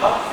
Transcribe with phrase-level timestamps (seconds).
[0.00, 0.29] 됩니다.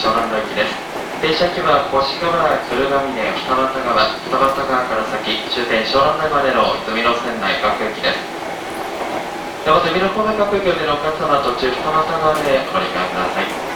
[0.00, 0.72] 湘南の駅です。
[1.20, 2.32] 停車駅は越川
[2.72, 8.16] 鶴ヶ峰二俣川二俣川から先終点湘南台までの泉の線内各駅です。
[9.60, 13.69] では泉の方面各駅でのお客様途中二俣川でお乗り換えください。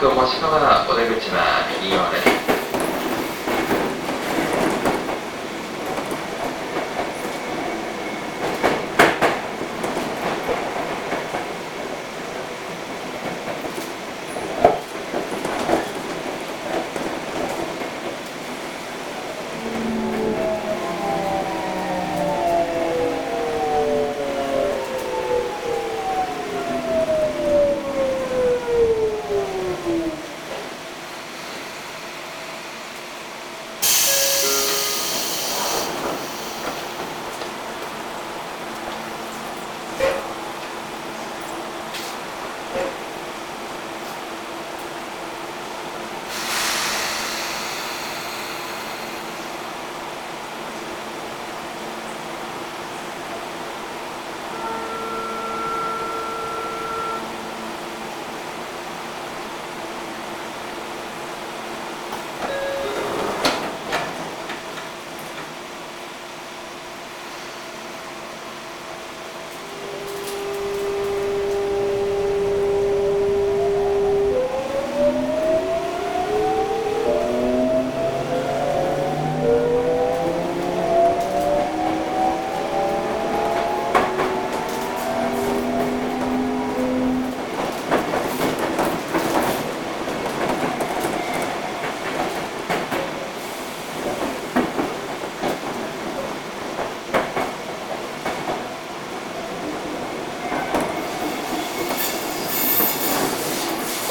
[0.00, 2.37] とをしながらお出口は右側です。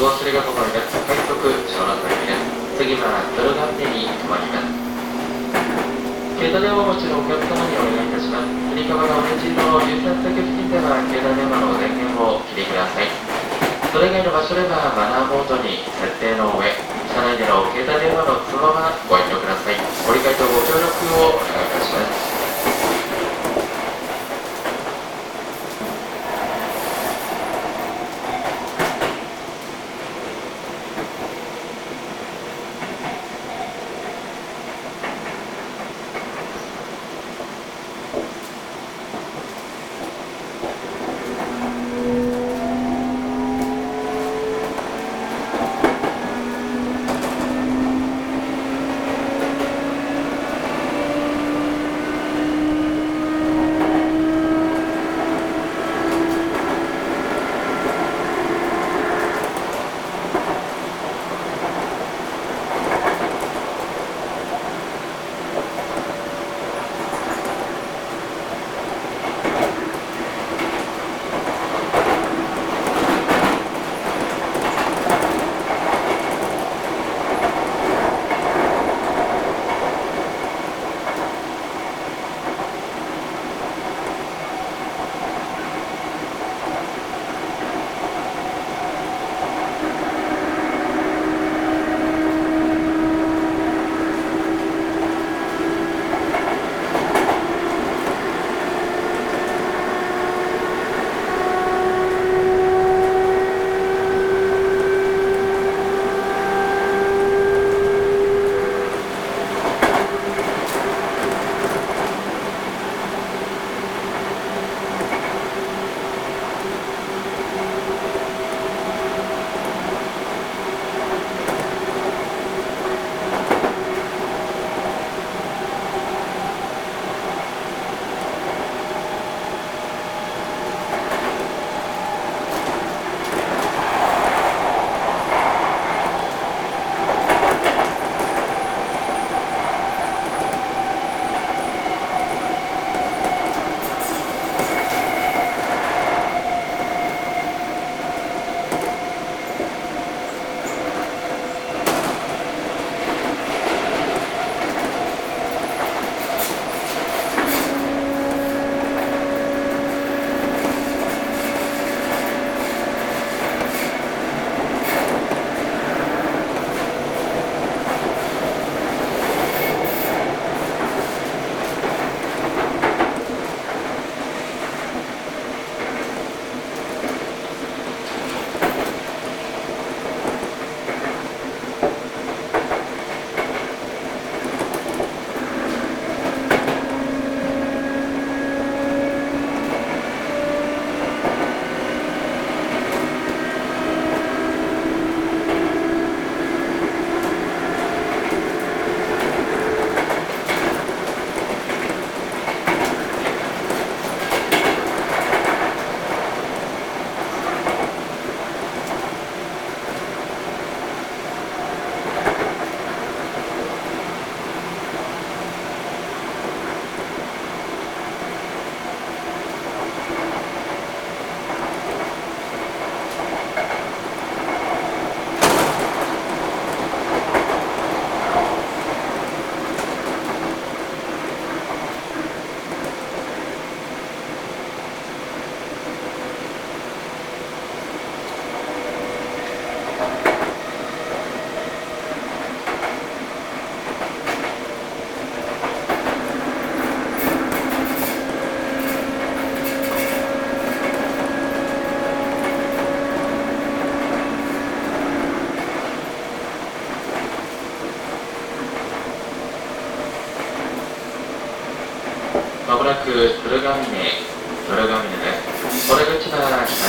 [0.00, 1.36] 総合すりが止まります快速
[1.68, 4.72] 湘南台です次は鶴ヶ峰に止まります
[6.40, 8.48] 携帯電話持ちのお客様にお願いいたします。
[8.48, 13.12] 振り幅がオレンジ色の13席付近では携帯電話の電源をお切りください
[13.92, 16.72] それ以外の場所ではマナーボードに設定の上
[17.12, 19.76] 車内での携帯電話の通話はご遠慮ください
[20.08, 20.96] ご理解とご協力
[21.28, 22.29] をお願いいたします。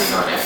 [0.00, 0.39] は左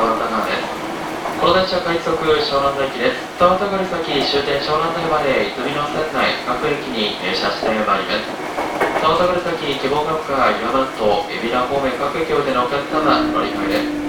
[0.00, 0.80] 二俣川です
[1.36, 3.20] この電車快速湘南台駅です。
[3.36, 8.32] 二俣川先終点湘南台まで泉の線内各駅に停車してまいります。
[8.96, 14.00] 二俣川先希望学科岩間と海老名方面各駅をでのお客様乗り換えです。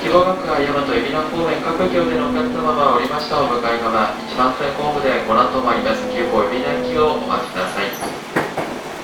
[0.00, 7.92] 希望学科大和海老名方面各駅をでのお客様は降りましたお向かい側一番線ホームでご覧と参ります急行海老名駅をお待ちください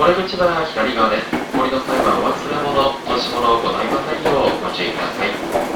[0.00, 5.73] これ口は左側です降りの際はお忘れ物落とし物をございませんようご注意ください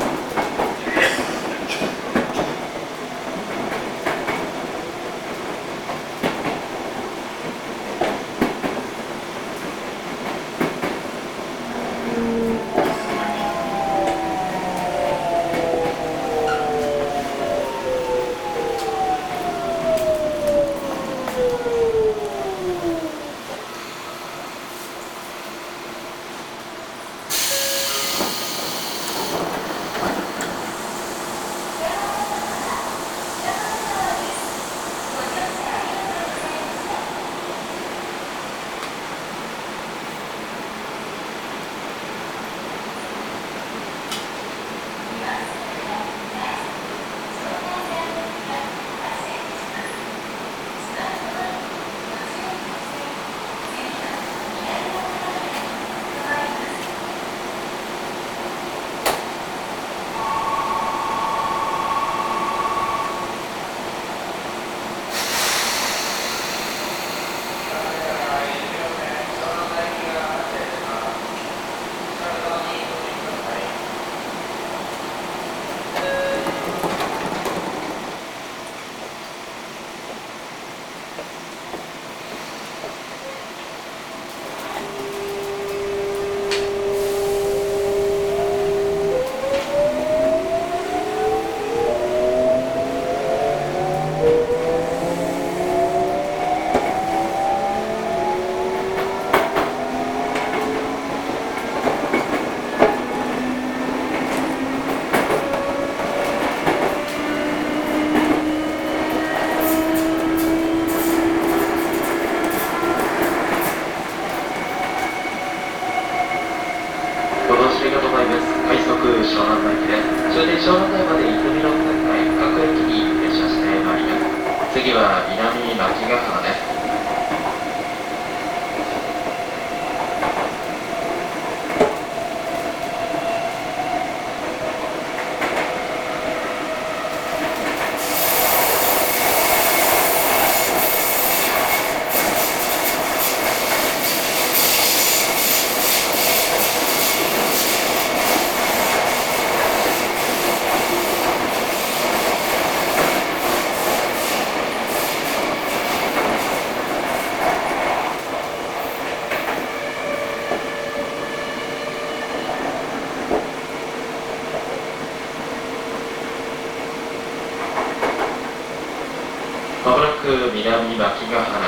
[170.78, 171.60] く南牧ヶ原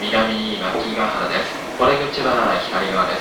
[0.00, 1.60] 南牧ヶ原です。
[1.78, 3.17] お出口は左側です。